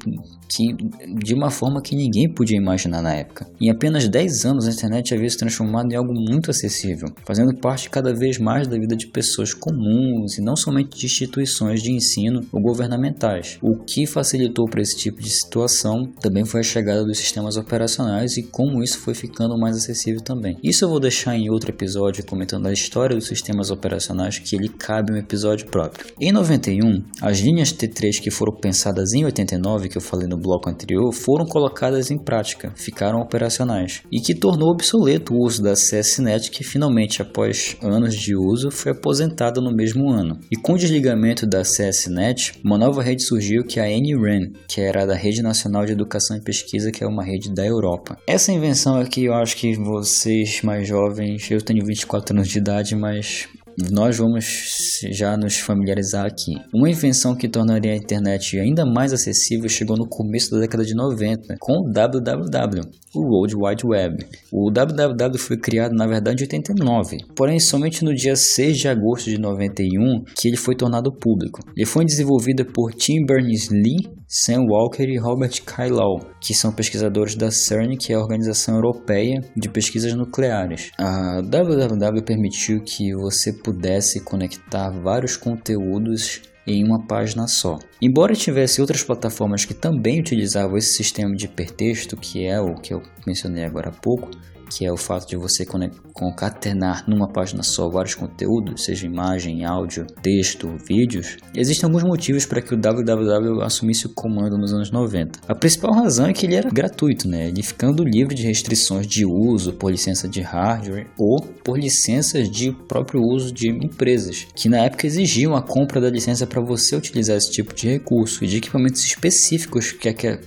que, 0.51 0.75
de 1.23 1.35
uma 1.35 1.51
forma 1.51 1.81
que 1.81 1.95
ninguém 1.95 2.29
podia 2.29 2.57
imaginar 2.57 3.01
na 3.01 3.15
época. 3.15 3.47
Em 3.61 3.71
apenas 3.71 4.09
10 4.09 4.45
anos, 4.45 4.67
a 4.67 4.71
internet 4.71 5.15
havia 5.15 5.31
se 5.31 5.39
transformado 5.39 5.93
em 5.93 5.97
algo 5.97 6.13
muito 6.13 6.51
acessível, 6.51 7.09
fazendo 7.25 7.55
parte 7.57 7.89
cada 7.89 8.13
vez 8.13 8.39
mais 8.39 8.67
da 8.67 8.77
vida 8.77 8.97
de 8.97 9.07
pessoas 9.07 9.55
comuns 9.55 10.37
e 10.37 10.43
não 10.43 10.57
somente 10.57 10.99
de 10.99 11.07
instituições 11.07 11.83
de 11.83 11.93
ensino 11.93 12.41
ou 12.53 12.61
governamentais. 12.61 13.59
O 13.63 13.77
que 13.85 14.07
facilitou 14.07 14.67
para 14.69 14.83
esse 14.83 14.97
tipo 14.97 15.21
de 15.21 15.31
situação 15.31 16.11
também 16.21 16.45
foi 16.45 16.61
a 16.61 16.65
chegada 16.65 17.05
dos 17.05 17.19
sistemas 17.19 17.57
operacionais 17.57 18.37
e 18.37 18.43
como 18.43 18.83
isso 18.83 18.99
foi 18.99 19.15
ficando 19.15 19.57
mais 19.59 19.77
acessível 19.77 20.21
também. 20.21 20.57
Isso 20.63 20.85
eu 20.85 20.89
vou 20.89 20.99
deixar 20.99 21.37
em 21.37 21.49
outro 21.51 21.71
episódio 21.71 22.25
comentando 22.27 22.67
a 22.67 22.73
história 22.73 23.15
dos 23.15 23.27
sistemas 23.27 23.71
operacionais 23.71 24.39
que 24.39 24.57
ele 24.57 24.69
cabe 24.69 25.13
um 25.13 25.17
episódio 25.17 25.67
próprio. 25.67 26.07
Em 26.21 26.33
91, 26.33 27.05
as 27.23 27.39
linhas 27.39 27.73
T3 27.73 28.21
que 28.21 28.31
foram 28.31 28.55
pensadas 28.57 29.13
em 29.13 29.25
89 29.25 29.89
que 29.89 29.97
eu 29.97 30.03
falei 30.03 30.27
no 30.27 30.40
bloco 30.41 30.71
anterior 30.71 31.13
foram 31.13 31.45
colocadas 31.45 32.11
em 32.11 32.19
prática, 32.19 32.73
ficaram 32.77 33.21
operacionais, 33.21 34.03
e 34.11 34.21
que 34.21 34.35
tornou 34.35 34.71
obsoleto 34.71 35.35
o 35.35 35.45
uso 35.45 35.63
da 35.63 35.75
CSNet 35.75 36.51
que 36.51 36.65
finalmente, 36.65 37.23
após 37.23 37.77
anos 37.83 38.15
de 38.15 38.35
uso, 38.35 38.71
foi 38.71 38.93
aposentada 38.93 39.61
no 39.61 39.75
mesmo 39.75 40.11
ano. 40.11 40.39
E 40.51 40.57
com 40.57 40.75
o 40.75 40.79
desligamento 40.79 41.47
da 41.47 41.63
CSNet, 41.63 42.61
uma 42.65 42.79
nova 42.79 43.03
rede 43.03 43.23
surgiu 43.23 43.65
que 43.65 43.79
é 43.79 43.85
a 43.85 43.89
NRAN, 43.89 44.53
que 44.69 44.81
era 44.81 45.07
da 45.07 45.15
Rede 45.15 45.43
Nacional 45.43 45.85
de 45.85 45.93
Educação 45.93 46.37
e 46.37 46.43
Pesquisa, 46.43 46.91
que 46.91 47.05
é 47.05 47.07
uma 47.07 47.25
rede 47.25 47.53
da 47.53 47.67
Europa. 47.67 48.17
Essa 48.27 48.53
invenção 48.53 48.97
aqui 48.97 49.25
eu 49.25 49.35
acho 49.35 49.57
que 49.57 49.77
vocês 49.77 50.63
mais 50.63 50.87
jovens, 50.87 51.51
eu 51.51 51.61
tenho 51.61 51.85
24 51.85 52.35
anos 52.35 52.49
de 52.49 52.59
idade, 52.59 52.97
mas 52.97 53.49
nós 53.91 54.19
vamos 54.19 55.01
já 55.11 55.37
nos 55.37 55.59
familiarizar 55.59 56.27
aqui. 56.27 56.55
Uma 56.75 56.91
invenção 56.91 57.35
que 57.35 57.49
tornaria 57.49 57.93
a 57.93 57.97
internet 57.97 58.59
ainda 58.59 58.85
mais 58.85 59.13
acessível 59.13 59.69
chegou 59.69 59.97
no 59.97 60.09
começo 60.09 60.51
da 60.51 60.61
década 60.61 60.85
de 60.85 60.95
90, 60.95 61.57
com 61.59 61.73
o 61.73 61.93
www, 61.93 62.83
o 63.15 63.21
World 63.21 63.55
Wide 63.57 63.87
Web. 63.87 64.27
O 64.53 64.71
www 64.71 65.39
foi 65.39 65.57
criado 65.57 65.95
na 65.95 66.07
verdade 66.07 66.43
em 66.43 66.47
89, 66.47 67.19
porém 67.35 67.59
somente 67.59 68.05
no 68.05 68.15
dia 68.15 68.37
6 68.37 68.79
de 68.79 68.89
agosto 68.89 69.31
de 69.31 69.39
91 69.39 70.25
que 70.37 70.49
ele 70.49 70.57
foi 70.57 70.75
tornado 70.75 71.13
público. 71.13 71.61
Ele 71.77 71.87
foi 71.87 72.05
desenvolvido 72.05 72.65
por 72.65 72.93
Tim 72.93 73.25
Berners-Lee 73.27 74.21
Sam 74.33 74.63
Walker 74.69 75.03
e 75.03 75.19
Robert 75.19 75.61
Kylall, 75.67 76.21
que 76.41 76.55
são 76.55 76.73
pesquisadores 76.73 77.35
da 77.35 77.51
CERN, 77.51 77.97
que 77.97 78.13
é 78.13 78.17
a 78.17 78.21
Organização 78.21 78.77
Europeia 78.77 79.41
de 79.57 79.69
Pesquisas 79.69 80.15
Nucleares. 80.15 80.93
A 80.97 81.41
www 81.43 82.23
permitiu 82.25 82.81
que 82.81 83.13
você 83.13 83.53
pudesse 83.71 84.21
conectar 84.21 84.91
vários 84.91 85.37
conteúdos 85.37 86.43
em 86.67 86.85
uma 86.85 87.07
página 87.07 87.47
só. 87.47 87.79
Embora 88.03 88.35
tivesse 88.35 88.81
outras 88.81 89.03
plataformas 89.05 89.65
que 89.65 89.73
também 89.73 90.19
utilizavam 90.19 90.77
esse 90.77 90.95
sistema 90.95 91.35
de 91.37 91.45
hipertexto, 91.45 92.17
que 92.17 92.45
é 92.45 92.61
o 92.61 92.75
que 92.75 92.93
eu 92.93 93.01
mencionei 93.25 93.65
agora 93.65 93.91
há 93.91 93.93
pouco, 93.93 94.29
que 94.71 94.87
é 94.87 94.93
o 94.93 94.97
fato 94.97 95.27
de 95.27 95.37
você 95.37 95.67
concatenar 96.13 97.05
numa 97.09 97.29
página 97.31 97.63
só 97.63 97.89
vários 97.89 98.15
conteúdos, 98.15 98.85
seja 98.85 99.07
imagem, 99.07 99.65
áudio, 99.65 100.07
texto, 100.23 100.69
vídeos, 100.87 101.37
existem 101.55 101.87
alguns 101.87 102.05
motivos 102.05 102.47
para 102.47 102.63
que 102.63 102.75
o 102.75 102.77
www 102.77 103.63
assumisse 103.63 104.07
o 104.07 104.15
comando 104.15 104.57
nos 104.57 104.73
anos 104.73 104.91
90. 104.91 105.41
A 105.49 105.55
principal 105.55 105.93
razão 105.93 106.27
é 106.27 106.33
que 106.33 106.47
ele 106.47 106.55
era 106.55 106.71
gratuito, 106.71 107.29
né? 107.29 107.49
ele 107.49 107.63
ficando 107.63 108.05
livre 108.05 108.35
de 108.35 108.43
restrições 108.43 109.07
de 109.07 109.25
uso 109.27 109.73
por 109.73 109.91
licença 109.91 110.29
de 110.29 110.41
hardware 110.41 111.09
ou 111.19 111.41
por 111.65 111.79
licenças 111.79 112.49
de 112.51 112.73
próprio 112.87 113.21
uso 113.23 113.53
de 113.53 113.69
empresas, 113.71 114.47
que 114.55 114.69
na 114.69 114.79
época 114.79 115.07
exigiam 115.07 115.55
a 115.55 115.63
compra 115.63 116.01
da 116.01 116.11
licença 116.11 116.47
para 116.47 116.63
você 116.63 116.97
utilizar 116.97 117.37
esse 117.37 117.51
tipo 117.51 117.75
de 117.75 117.89
recurso 117.89 118.45
e 118.45 118.47
de 118.47 118.59
equipamentos 118.59 119.05
específicos 119.05 119.97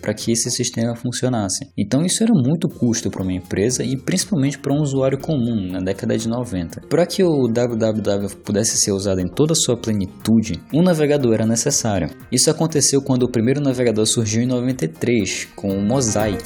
para 0.01 0.13
que 0.13 0.31
esse 0.31 0.49
sistema 0.51 0.95
funcionasse. 0.95 1.67
Então 1.77 2.05
isso 2.05 2.23
era 2.23 2.33
muito 2.33 2.67
custo 2.69 3.09
para 3.09 3.23
uma 3.23 3.33
empresa 3.33 3.83
e 3.83 3.97
principalmente 4.13 4.59
para 4.59 4.71
um 4.71 4.79
usuário 4.79 5.17
comum 5.17 5.71
na 5.71 5.79
década 5.79 6.15
de 6.15 6.29
90. 6.29 6.81
Para 6.87 7.03
que 7.03 7.23
o 7.23 7.47
www 7.47 8.27
pudesse 8.45 8.77
ser 8.77 8.91
usado 8.91 9.19
em 9.19 9.27
toda 9.27 9.53
a 9.53 9.55
sua 9.55 9.75
plenitude, 9.75 10.61
um 10.71 10.83
navegador 10.83 11.33
era 11.33 11.47
necessário. 11.47 12.11
Isso 12.31 12.51
aconteceu 12.51 13.01
quando 13.01 13.23
o 13.23 13.31
primeiro 13.31 13.59
navegador 13.59 14.05
surgiu 14.05 14.43
em 14.43 14.45
93, 14.45 15.47
com 15.55 15.69
o 15.69 15.81
Mosaic. 15.81 16.43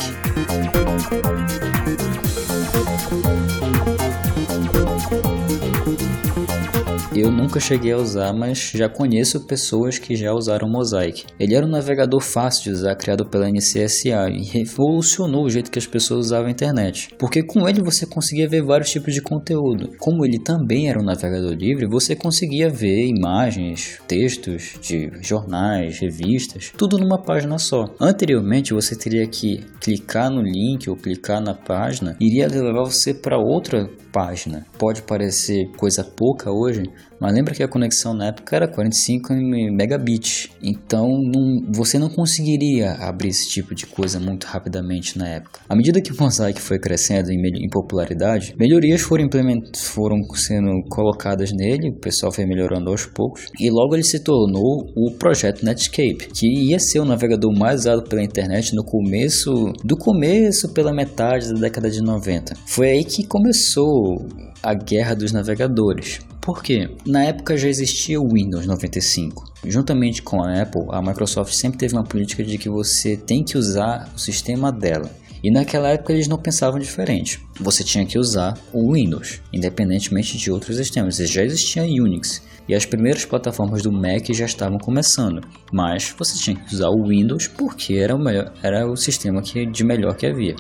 Eu 7.20 7.32
nunca 7.32 7.60
cheguei 7.60 7.94
a 7.94 7.98
usar, 7.98 8.32
mas 8.32 8.72
já 8.76 8.88
conheço 8.88 9.48
pessoas 9.48 9.98
que 9.98 10.16
já 10.16 10.32
usaram 10.34 10.70
Mosaic. 10.70 11.26
Ele 11.40 11.56
era 11.56 11.66
um 11.66 11.70
navegador 11.70 12.22
fácil 12.22 12.66
de 12.66 12.70
usar, 12.70 12.96
criado 12.96 13.28
pela 13.28 13.50
NCSA 13.50 14.30
e 14.30 14.44
revolucionou 14.44 15.46
o 15.46 15.50
jeito 15.50 15.72
que 15.72 15.80
as 15.80 15.88
pessoas 15.88 16.28
usavam 16.28 16.46
a 16.46 16.52
internet. 16.52 17.10
Porque 17.18 17.42
com 17.42 17.68
ele 17.68 17.82
você 17.82 18.06
conseguia 18.06 18.48
ver 18.48 18.62
vários 18.62 18.92
tipos 18.92 19.16
de 19.16 19.22
conteúdo. 19.24 19.94
Como 19.98 20.24
ele 20.24 20.38
também 20.38 20.90
era 20.90 21.00
um 21.00 21.04
navegador 21.04 21.54
livre, 21.54 21.88
você 21.90 22.16
conseguia 22.16 22.70
ver 22.70 23.08
imagens, 23.08 24.00
textos 24.08 24.78
de 24.80 25.10
jornais, 25.20 25.98
revistas, 25.98 26.72
tudo 26.78 27.00
numa 27.00 27.20
página 27.20 27.58
só. 27.58 27.86
Anteriormente 28.00 28.76
você 28.76 28.96
teria 28.96 29.26
que 29.26 29.66
clicar 29.82 30.30
no 30.30 30.44
link 30.44 30.88
ou 30.88 30.96
clicar 30.96 31.42
na 31.42 31.56
página, 31.56 32.16
iria 32.20 32.48
levar 32.48 32.84
você 32.84 33.12
para 33.12 33.40
outra 33.40 33.90
página. 34.12 34.66
Pode 34.78 35.02
parecer 35.02 35.72
coisa 35.78 36.04
pouca 36.04 36.52
hoje, 36.52 36.84
mas 37.20 37.34
lembra 37.34 37.54
que 37.54 37.64
a 37.64 37.68
conexão 37.68 38.14
na 38.14 38.28
época 38.28 38.56
era 38.56 38.68
45 38.68 39.34
megabits, 39.74 40.50
então 40.62 41.08
não, 41.08 41.72
você 41.72 41.98
não 41.98 42.10
conseguiria 42.10 42.94
abrir 42.94 43.30
esse 43.30 43.50
tipo 43.50 43.74
de 43.74 43.86
coisa 43.86 44.20
muito 44.20 44.46
rapidamente 44.46 45.18
na 45.18 45.28
época. 45.28 45.60
À 45.68 45.76
medida 45.76 46.02
que 46.02 46.12
o 46.12 46.16
Mosaic 46.20 46.62
foi 46.62 46.80
crescendo 46.80 47.32
em, 47.32 47.38
em 47.38 47.70
popularidade, 47.70 48.56
melhorias 48.58 49.02
foram, 49.02 49.28
foram 49.76 50.18
sendo 50.36 50.84
colocadas 50.90 51.52
nele, 51.52 51.90
o 51.90 52.00
pessoal 52.00 52.32
foi 52.32 52.46
melhorando 52.46 52.90
aos 52.90 53.06
poucos, 53.06 53.48
e 53.60 53.70
logo 53.70 53.96
ele 53.96 54.04
se 54.04 54.24
tornou 54.24 54.92
o 54.96 55.12
projeto 55.18 55.64
Netscape, 55.64 56.30
que 56.34 56.48
ia 56.70 56.80
ser 56.80 57.00
o 57.00 57.06
navegador 57.06 57.52
mais 57.58 57.82
usado 57.82 58.04
pela 58.04 58.24
internet 58.24 58.76
no 58.76 58.84
começo, 58.84 59.74
do 59.84 59.98
começo 59.98 60.72
pela 60.74 60.94
metade 60.94 61.52
da 61.54 61.60
década 61.60 61.90
de 61.90 62.02
90. 62.02 62.54
Foi 62.68 62.90
aí 62.90 63.04
que 63.04 63.26
começou 63.26 64.26
a 64.62 64.74
guerra 64.74 65.16
dos 65.16 65.32
navegadores. 65.32 66.20
Por 66.48 66.64
quê? 66.64 66.90
Na 67.06 67.26
época 67.26 67.58
já 67.58 67.68
existia 67.68 68.22
o 68.22 68.30
Windows 68.32 68.66
95. 68.66 69.52
Juntamente 69.66 70.22
com 70.22 70.42
a 70.42 70.62
Apple, 70.62 70.86
a 70.92 71.02
Microsoft 71.02 71.52
sempre 71.52 71.78
teve 71.78 71.94
uma 71.94 72.06
política 72.06 72.42
de 72.42 72.58
que 72.58 72.70
você 72.70 73.18
tem 73.18 73.44
que 73.44 73.58
usar 73.58 74.10
o 74.16 74.18
sistema 74.18 74.72
dela. 74.72 75.12
E 75.44 75.52
naquela 75.52 75.90
época 75.90 76.14
eles 76.14 76.30
não 76.30 76.38
pensavam 76.38 76.80
diferente. 76.80 77.42
Você 77.60 77.84
tinha 77.84 78.06
que 78.06 78.18
usar 78.18 78.58
o 78.72 78.94
Windows, 78.94 79.42
independentemente 79.52 80.38
de 80.38 80.50
outros 80.50 80.78
sistemas. 80.78 81.18
Já 81.18 81.44
existia 81.44 81.84
Unix 81.84 82.42
e 82.66 82.74
as 82.74 82.86
primeiras 82.86 83.26
plataformas 83.26 83.82
do 83.82 83.92
Mac 83.92 84.30
já 84.30 84.46
estavam 84.46 84.78
começando, 84.78 85.46
mas 85.70 86.16
você 86.18 86.40
tinha 86.40 86.56
que 86.56 86.74
usar 86.74 86.88
o 86.88 87.10
Windows 87.10 87.48
porque 87.48 87.96
era 87.96 88.16
o, 88.16 88.18
melhor, 88.18 88.54
era 88.64 88.90
o 88.90 88.96
sistema 88.96 89.42
que, 89.42 89.66
de 89.66 89.84
melhor 89.84 90.16
que 90.16 90.26
havia. 90.26 90.56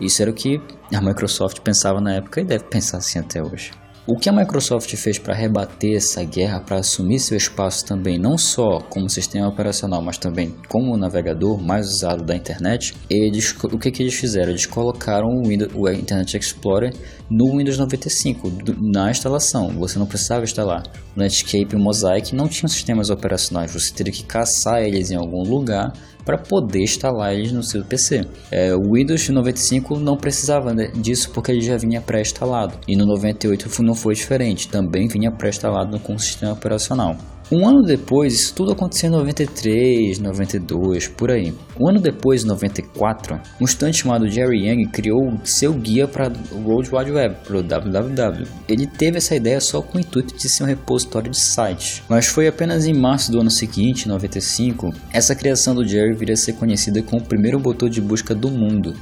Isso 0.00 0.22
era 0.22 0.30
o 0.30 0.34
que 0.34 0.58
a 0.94 1.00
Microsoft 1.02 1.60
pensava 1.60 2.00
na 2.00 2.14
época 2.14 2.40
e 2.40 2.44
deve 2.44 2.64
pensar 2.64 2.96
assim 2.96 3.18
até 3.18 3.42
hoje. 3.42 3.72
O 4.08 4.14
que 4.14 4.28
a 4.28 4.32
Microsoft 4.32 4.94
fez 4.94 5.18
para 5.18 5.34
rebater 5.34 5.96
essa 5.96 6.22
guerra, 6.22 6.60
para 6.60 6.78
assumir 6.78 7.18
seu 7.18 7.36
espaço 7.36 7.84
também, 7.84 8.16
não 8.16 8.38
só 8.38 8.78
como 8.88 9.10
sistema 9.10 9.48
operacional, 9.48 10.00
mas 10.00 10.16
também 10.16 10.54
como 10.68 10.96
navegador 10.96 11.60
mais 11.60 11.88
usado 11.88 12.22
da 12.22 12.36
internet, 12.36 12.94
eles, 13.10 13.52
o 13.64 13.76
que, 13.76 13.90
que 13.90 14.04
eles 14.04 14.14
fizeram? 14.14 14.50
Eles 14.50 14.64
colocaram 14.64 15.26
o, 15.26 15.48
Windows, 15.48 15.72
o 15.74 15.88
Internet 15.90 16.36
Explorer 16.36 16.94
no 17.28 17.58
Windows 17.58 17.78
95, 17.78 18.52
na 18.80 19.10
instalação, 19.10 19.70
você 19.70 19.98
não 19.98 20.06
precisava 20.06 20.44
instalar. 20.44 20.84
O 21.16 21.18
Netscape 21.18 21.72
e 21.72 21.76
o 21.76 21.80
Mosaic 21.80 22.32
não 22.32 22.46
tinham 22.46 22.68
sistemas 22.68 23.10
operacionais, 23.10 23.72
você 23.72 23.92
teria 23.92 24.12
que 24.12 24.22
caçar 24.22 24.84
eles 24.84 25.10
em 25.10 25.16
algum 25.16 25.42
lugar 25.42 25.92
para 26.26 26.36
poder 26.36 26.82
instalar 26.82 27.32
eles 27.32 27.52
no 27.52 27.62
seu 27.62 27.84
PC. 27.84 28.26
É, 28.50 28.74
o 28.74 28.92
Windows 28.94 29.28
95 29.28 29.96
não 30.00 30.16
precisava 30.16 30.74
disso 30.74 31.30
porque 31.30 31.52
ele 31.52 31.60
já 31.60 31.76
vinha 31.76 32.00
pré-instalado 32.00 32.76
e 32.86 32.96
no 32.96 33.06
98 33.06 33.82
não 33.82 33.94
foi 33.94 34.14
diferente, 34.14 34.68
também 34.68 35.06
vinha 35.06 35.30
pré-instalado 35.30 35.98
com 36.00 36.16
o 36.16 36.18
sistema 36.18 36.52
operacional. 36.52 37.16
Um 37.50 37.64
ano 37.68 37.82
depois, 37.82 38.34
isso 38.34 38.54
tudo 38.54 38.72
aconteceu 38.72 39.08
em 39.08 39.12
93, 39.12 40.18
92, 40.18 41.06
por 41.06 41.30
aí. 41.30 41.54
Um 41.80 41.88
ano 41.88 42.00
depois, 42.00 42.42
em 42.42 42.48
94, 42.48 43.40
um 43.60 43.64
estudante 43.64 43.98
chamado 43.98 44.28
Jerry 44.28 44.66
Yang 44.66 44.90
criou 44.90 45.20
seu 45.44 45.72
guia 45.72 46.08
para 46.08 46.32
o 46.50 46.68
World 46.68 46.90
Wide 46.92 47.12
Web, 47.12 47.36
para 47.46 47.58
o 47.58 47.62
www. 47.62 48.48
Ele 48.68 48.86
teve 48.86 49.18
essa 49.18 49.36
ideia 49.36 49.60
só 49.60 49.80
com 49.80 49.96
o 49.96 50.00
intuito 50.00 50.36
de 50.36 50.48
ser 50.48 50.64
um 50.64 50.66
repositório 50.66 51.30
de 51.30 51.38
sites, 51.38 52.02
mas 52.08 52.26
foi 52.26 52.48
apenas 52.48 52.84
em 52.84 52.92
março 52.94 53.30
do 53.30 53.40
ano 53.40 53.50
seguinte, 53.50 54.08
95, 54.08 54.92
essa 55.12 55.36
criação 55.36 55.72
do 55.72 55.86
Jerry 55.86 56.16
viria 56.16 56.34
a 56.34 56.36
ser 56.36 56.54
conhecida 56.54 57.00
como 57.00 57.22
o 57.22 57.26
primeiro 57.26 57.60
motor 57.60 57.88
de 57.88 58.00
busca 58.00 58.34
do 58.34 58.50
mundo 58.50 58.92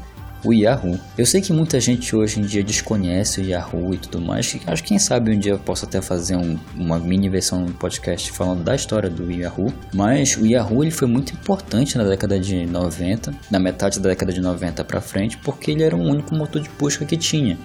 o 0.44 0.52
Yahoo. 0.52 0.98
Eu 1.16 1.24
sei 1.24 1.40
que 1.40 1.52
muita 1.52 1.80
gente 1.80 2.14
hoje 2.14 2.38
em 2.38 2.42
dia 2.42 2.62
desconhece 2.62 3.40
o 3.40 3.44
Yahoo 3.44 3.94
e 3.94 3.98
tudo 3.98 4.20
mais. 4.20 4.56
Acho 4.66 4.82
que 4.82 4.88
quem 4.90 4.98
sabe 4.98 5.34
um 5.34 5.38
dia 5.38 5.52
eu 5.52 5.58
posso 5.58 5.86
até 5.86 6.00
fazer 6.02 6.36
um, 6.36 6.58
uma 6.76 6.98
mini 6.98 7.28
versão 7.28 7.64
do 7.64 7.72
podcast 7.72 8.30
falando 8.30 8.62
da 8.62 8.74
história 8.74 9.08
do 9.08 9.30
Yahoo. 9.30 9.72
Mas 9.94 10.36
o 10.36 10.46
Yahoo 10.46 10.84
ele 10.84 10.90
foi 10.90 11.08
muito 11.08 11.32
importante 11.32 11.96
na 11.96 12.04
década 12.04 12.38
de 12.38 12.66
90, 12.66 13.32
na 13.50 13.58
metade 13.58 13.98
da 13.98 14.10
década 14.10 14.32
de 14.32 14.40
90 14.40 14.84
para 14.84 15.00
frente, 15.00 15.38
porque 15.38 15.70
ele 15.70 15.82
era 15.82 15.96
o 15.96 16.00
único 16.00 16.34
motor 16.34 16.60
de 16.60 16.68
busca 16.78 17.04
que 17.04 17.16
tinha. 17.16 17.58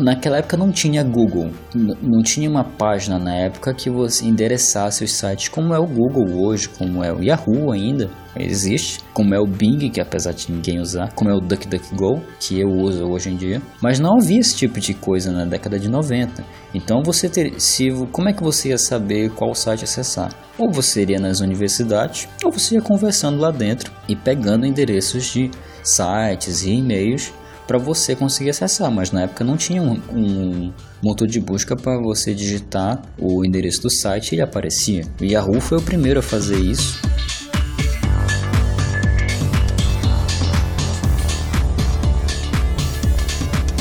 Naquela 0.00 0.38
época 0.38 0.56
não 0.56 0.70
tinha 0.70 1.02
Google, 1.02 1.50
não 1.74 2.22
tinha 2.22 2.48
uma 2.48 2.64
página 2.64 3.18
na 3.18 3.34
época 3.34 3.74
que 3.74 3.90
você 3.90 4.24
endereçasse 4.24 5.02
os 5.02 5.12
sites 5.12 5.48
como 5.48 5.74
é 5.74 5.78
o 5.78 5.86
Google 5.86 6.40
hoje, 6.40 6.68
como 6.68 7.02
é 7.02 7.12
o 7.12 7.22
Yahoo 7.22 7.72
ainda 7.72 8.10
existe, 8.36 9.00
como 9.12 9.34
é 9.34 9.40
o 9.40 9.46
Bing, 9.46 9.90
que 9.90 10.00
apesar 10.00 10.32
de 10.32 10.50
ninguém 10.50 10.80
usar, 10.80 11.12
como 11.12 11.30
é 11.30 11.34
o 11.34 11.40
DuckDuckGo, 11.40 12.22
que 12.38 12.60
eu 12.60 12.68
uso 12.68 13.04
hoje 13.04 13.30
em 13.30 13.36
dia, 13.36 13.60
mas 13.82 13.98
não 13.98 14.18
havia 14.18 14.40
esse 14.40 14.56
tipo 14.56 14.80
de 14.80 14.94
coisa 14.94 15.30
na 15.30 15.44
década 15.44 15.78
de 15.78 15.88
90. 15.88 16.44
Então 16.74 17.02
você 17.02 17.28
ter, 17.28 17.60
se, 17.60 17.90
como 18.12 18.28
é 18.28 18.32
que 18.32 18.42
você 18.42 18.68
ia 18.68 18.78
saber 18.78 19.30
qual 19.30 19.54
site 19.54 19.84
acessar? 19.84 20.32
Ou 20.58 20.70
você 20.70 21.02
iria 21.02 21.18
nas 21.18 21.40
universidades, 21.40 22.28
ou 22.44 22.52
você 22.52 22.76
ia 22.76 22.82
conversando 22.82 23.40
lá 23.40 23.50
dentro 23.50 23.92
e 24.08 24.14
pegando 24.14 24.66
endereços 24.66 25.24
de 25.32 25.50
sites 25.82 26.62
e 26.62 26.72
e-mails 26.72 27.32
para 27.66 27.78
você 27.78 28.16
conseguir 28.16 28.50
acessar, 28.50 28.90
mas 28.90 29.12
na 29.12 29.22
época 29.22 29.44
não 29.44 29.56
tinha 29.56 29.80
um, 29.80 30.00
um 30.12 30.72
motor 31.00 31.28
de 31.28 31.40
busca 31.40 31.76
para 31.76 32.00
você 32.00 32.34
digitar 32.34 33.00
o 33.16 33.44
endereço 33.44 33.82
do 33.82 33.90
site 33.90 34.32
e 34.32 34.34
ele 34.34 34.42
aparecia. 34.42 35.04
O 35.20 35.24
Yahoo 35.24 35.60
foi 35.60 35.78
o 35.78 35.82
primeiro 35.82 36.18
a 36.18 36.22
fazer 36.22 36.58
isso. 36.58 37.00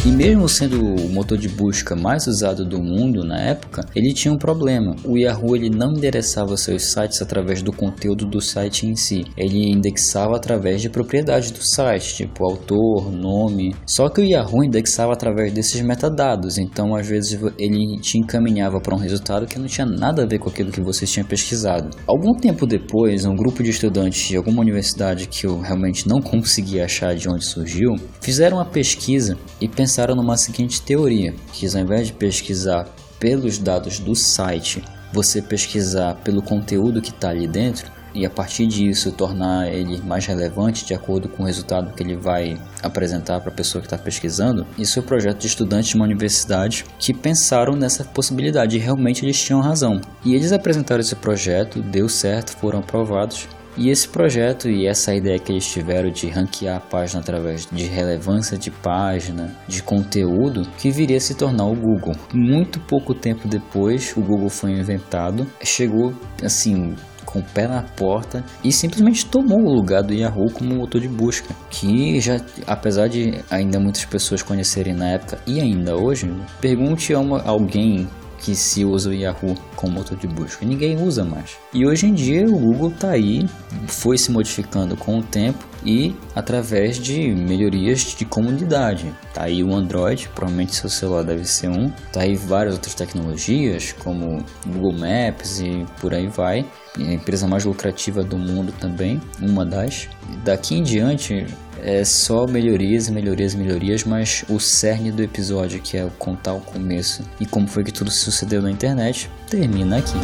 E 0.05 0.11
mesmo 0.11 0.47
sendo 0.47 0.81
o 0.81 1.09
motor 1.09 1.37
de 1.37 1.49
busca 1.49 1.93
mais 1.93 2.25
usado 2.25 2.63
do 2.63 2.81
mundo 2.81 3.21
na 3.25 3.37
época, 3.37 3.85
ele 3.93 4.13
tinha 4.13 4.33
um 4.33 4.37
problema. 4.37 4.95
O 5.03 5.17
Yahoo 5.17 5.57
ele 5.57 5.69
não 5.69 5.91
endereçava 5.91 6.55
seus 6.55 6.93
sites 6.93 7.21
através 7.21 7.61
do 7.61 7.73
conteúdo 7.73 8.25
do 8.25 8.39
site 8.39 8.87
em 8.87 8.95
si. 8.95 9.25
Ele 9.35 9.69
indexava 9.69 10.37
através 10.37 10.81
de 10.81 10.89
propriedades 10.89 11.51
do 11.51 11.61
site, 11.61 12.15
tipo 12.15 12.45
autor, 12.45 13.11
nome. 13.11 13.75
Só 13.85 14.07
que 14.07 14.21
o 14.21 14.23
Yahoo 14.23 14.63
indexava 14.63 15.11
através 15.11 15.51
desses 15.51 15.81
metadados, 15.81 16.57
então 16.57 16.95
às 16.95 17.05
vezes 17.05 17.37
ele 17.57 17.99
te 17.99 18.17
encaminhava 18.17 18.79
para 18.79 18.95
um 18.95 18.99
resultado 18.99 19.47
que 19.47 19.59
não 19.59 19.67
tinha 19.67 19.85
nada 19.85 20.23
a 20.23 20.25
ver 20.25 20.39
com 20.39 20.49
aquilo 20.49 20.71
que 20.71 20.81
você 20.81 21.05
tinha 21.05 21.25
pesquisado. 21.25 21.89
Algum 22.07 22.33
tempo 22.33 22.65
depois, 22.65 23.25
um 23.25 23.35
grupo 23.35 23.61
de 23.61 23.69
estudantes 23.69 24.29
de 24.29 24.37
alguma 24.37 24.61
universidade 24.61 25.27
que 25.27 25.45
eu 25.45 25.59
realmente 25.59 26.07
não 26.07 26.21
conseguia 26.21 26.85
achar 26.85 27.13
de 27.15 27.27
onde 27.27 27.43
surgiu, 27.43 27.95
fizeram 28.21 28.57
uma 28.57 28.65
pesquisa 28.65 29.37
e 29.59 29.67
pensaram 29.67 29.88
pensaram 29.89 30.15
numa 30.15 30.37
seguinte 30.37 30.83
teoria, 30.83 31.33
que 31.51 31.65
ao 31.65 31.81
invés 31.81 32.05
de 32.05 32.13
pesquisar 32.13 32.87
pelos 33.19 33.57
dados 33.57 33.97
do 33.97 34.15
site, 34.15 34.83
você 35.11 35.41
pesquisar 35.41 36.13
pelo 36.23 36.43
conteúdo 36.43 37.01
que 37.01 37.09
está 37.09 37.29
ali 37.29 37.47
dentro 37.47 37.91
e 38.13 38.23
a 38.23 38.29
partir 38.29 38.67
disso 38.67 39.11
tornar 39.11 39.67
ele 39.67 39.99
mais 40.03 40.27
relevante 40.27 40.85
de 40.85 40.93
acordo 40.93 41.27
com 41.27 41.41
o 41.41 41.45
resultado 41.47 41.91
que 41.95 42.03
ele 42.03 42.15
vai 42.15 42.55
apresentar 42.83 43.39
para 43.39 43.49
a 43.49 43.55
pessoa 43.55 43.81
que 43.81 43.87
está 43.87 43.97
pesquisando. 43.97 44.63
Isso 44.77 44.99
é 44.99 45.01
um 45.01 45.05
projeto 45.05 45.39
de 45.39 45.47
estudantes 45.47 45.89
de 45.89 45.95
uma 45.95 46.05
universidade 46.05 46.85
que 46.99 47.11
pensaram 47.11 47.75
nessa 47.75 48.03
possibilidade 48.03 48.77
e 48.77 48.79
realmente 48.79 49.25
eles 49.25 49.41
tinham 49.41 49.59
razão. 49.59 49.99
E 50.23 50.35
eles 50.35 50.51
apresentaram 50.51 51.01
esse 51.01 51.15
projeto, 51.15 51.81
deu 51.81 52.07
certo, 52.07 52.51
foram 52.51 52.77
aprovados 52.77 53.47
e 53.79 53.89
esse 53.89 54.09
projeto 54.09 54.69
e 54.69 54.85
essa 54.85 55.15
ideia 55.15 55.39
que 55.39 55.53
eles 55.53 55.65
tiveram 55.65 56.11
de 56.11 56.27
ranquear 56.27 56.75
a 56.75 56.79
página 56.81 57.21
através 57.21 57.65
de 57.71 57.85
relevância 57.85 58.57
de 58.57 58.69
página, 58.69 59.55
de 59.69 59.81
conteúdo, 59.81 60.67
que 60.77 60.91
viria 60.91 61.15
a 61.15 61.21
se 61.21 61.33
tornar 61.33 61.65
o 61.65 61.75
Google. 61.75 62.13
Muito 62.33 62.77
pouco 62.81 63.13
tempo 63.13 63.47
depois, 63.47 64.13
o 64.17 64.21
Google 64.21 64.49
foi 64.49 64.71
inventado, 64.71 65.47
chegou 65.63 66.13
assim 66.43 66.93
com 67.25 67.39
o 67.39 67.43
pé 67.43 67.67
na 67.67 67.83
porta 67.83 68.43
e 68.63 68.71
simplesmente 68.71 69.25
tomou 69.25 69.59
o 69.59 69.73
lugar 69.73 70.01
do 70.01 70.13
Yahoo 70.13 70.51
como 70.51 70.75
motor 70.75 70.99
de 70.99 71.07
busca, 71.07 71.55
que 71.69 72.19
já, 72.19 72.41
apesar 72.67 73.07
de 73.07 73.39
ainda 73.49 73.79
muitas 73.79 74.03
pessoas 74.03 74.41
conhecerem 74.41 74.93
na 74.93 75.09
época 75.11 75.37
e 75.47 75.61
ainda 75.61 75.95
hoje, 75.95 76.29
pergunte 76.59 77.13
a 77.13 77.19
uma, 77.19 77.41
alguém 77.43 78.09
que 78.39 78.55
se 78.55 78.85
usa 78.85 79.09
o 79.09 79.13
Yahoo 79.13 79.55
como 79.75 79.93
motor 79.93 80.17
de 80.17 80.27
busca. 80.27 80.65
Ninguém 80.65 81.01
usa 81.01 81.23
mais. 81.23 81.57
E 81.73 81.85
hoje 81.85 82.07
em 82.07 82.13
dia 82.13 82.45
o 82.45 82.57
Google 82.57 82.89
está 82.89 83.11
aí, 83.11 83.45
foi 83.87 84.17
se 84.17 84.31
modificando 84.31 84.95
com 84.95 85.19
o 85.19 85.23
tempo 85.23 85.67
e 85.85 86.15
através 86.35 86.97
de 86.97 87.31
melhorias 87.31 88.15
de 88.17 88.25
comunidade. 88.25 89.13
Tá 89.33 89.43
aí 89.43 89.63
o 89.63 89.73
Android, 89.73 90.29
provavelmente 90.33 90.75
seu 90.75 90.89
celular 90.89 91.23
deve 91.23 91.45
ser 91.45 91.69
um. 91.69 91.89
Tá 92.11 92.21
aí 92.21 92.35
várias 92.35 92.75
outras 92.75 92.95
tecnologias 92.95 93.93
como 93.93 94.43
Google 94.65 94.93
Maps 94.93 95.59
e 95.59 95.85
por 95.99 96.13
aí 96.13 96.27
vai. 96.27 96.65
a 96.97 97.13
empresa 97.13 97.47
mais 97.47 97.65
lucrativa 97.65 98.23
do 98.23 98.37
mundo 98.37 98.73
também, 98.79 99.21
uma 99.41 99.65
das. 99.65 100.09
Daqui 100.43 100.75
em 100.75 100.83
diante 100.83 101.45
é 101.83 102.03
só 102.03 102.45
melhorias, 102.47 103.09
melhorias, 103.09 103.55
melhorias, 103.55 104.03
mas 104.03 104.43
o 104.49 104.59
cerne 104.59 105.11
do 105.11 105.21
episódio, 105.21 105.81
que 105.81 105.97
é 105.97 106.09
contar 106.17 106.53
o 106.53 106.61
começo 106.61 107.23
e 107.39 107.45
como 107.45 107.67
foi 107.67 107.83
que 107.83 107.91
tudo 107.91 108.11
sucedeu 108.11 108.61
na 108.61 108.71
internet, 108.71 109.29
termina 109.49 109.97
aqui. 109.97 110.17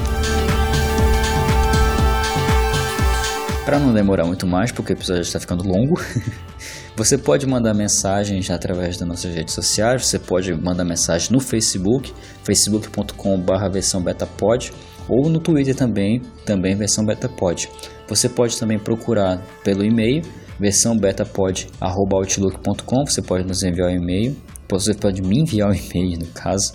Para 3.66 3.80
não 3.80 3.94
demorar 3.94 4.26
muito 4.26 4.46
mais, 4.46 4.72
porque 4.72 4.94
o 4.94 4.96
episódio 4.96 5.22
está 5.22 5.40
ficando 5.40 5.64
longo, 5.68 6.00
você 6.96 7.18
pode 7.18 7.48
mandar 7.48 7.74
mensagens 7.74 8.50
através 8.52 8.98
das 8.98 9.08
nossas 9.08 9.34
redes 9.34 9.54
sociais, 9.54 10.06
você 10.06 10.20
pode 10.20 10.54
mandar 10.54 10.86
mensagem 10.86 11.32
no 11.32 11.40
Facebook, 11.40 12.14
facebook.com.br 12.44 13.70
versão 13.72 14.02
betapod, 14.04 14.72
ou 15.08 15.30
no 15.30 15.40
Twitter 15.40 15.76
também, 15.76 16.22
também 16.46 16.76
versão 16.76 17.04
betapod. 17.04 17.70
Você 18.08 18.30
pode 18.30 18.58
também 18.60 18.78
procurar 18.78 19.42
pelo 19.64 19.84
e-mail 19.84 20.22
versão 20.60 20.98
betapod@outlook.com. 20.98 23.06
Você 23.06 23.22
pode 23.22 23.46
nos 23.46 23.64
enviar 23.64 23.90
um 23.90 23.96
e-mail, 23.96 24.36
você 24.70 24.94
pode 24.94 25.22
me 25.22 25.40
enviar 25.40 25.70
um 25.70 25.74
e-mail 25.74 26.20
no 26.20 26.28
caso. 26.28 26.74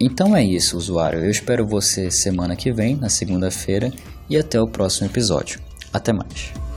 Então 0.00 0.36
é 0.36 0.42
isso, 0.42 0.76
usuário. 0.76 1.20
Eu 1.20 1.30
espero 1.30 1.66
você 1.66 2.10
semana 2.10 2.56
que 2.56 2.72
vem, 2.72 2.96
na 2.96 3.08
segunda-feira, 3.08 3.92
e 4.28 4.36
até 4.36 4.60
o 4.60 4.66
próximo 4.66 5.06
episódio. 5.06 5.60
Até 5.92 6.12
mais. 6.12 6.71